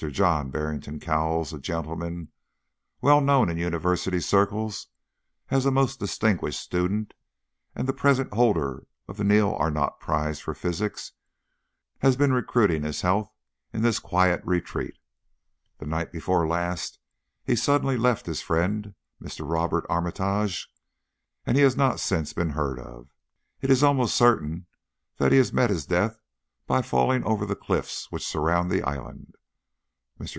[0.09, 2.29] John Barrington Cowles, a gentleman
[3.01, 4.87] well known in University circles
[5.51, 7.13] as a most distinguished student,
[7.75, 11.11] and the present holder of the Neil Arnott prize for physics,
[11.99, 13.31] has been recruiting his health
[13.73, 14.97] in this quiet retreat.
[15.77, 16.97] The night before last
[17.43, 19.47] he suddenly left his friend, Mr.
[19.47, 20.67] Robert Armitage,
[21.45, 23.11] and he has not since been heard of.
[23.61, 24.65] It is almost certain
[25.17, 26.19] that he has met his death
[26.65, 29.35] by falling over the cliffs which surround the island.
[29.35, 29.35] Mr.